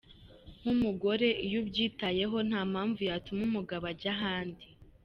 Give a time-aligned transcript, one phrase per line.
[0.59, 4.65] Nk’umugore iyo ubyitayeho, nta mpamvu yatuma umugabo ajya ahandi.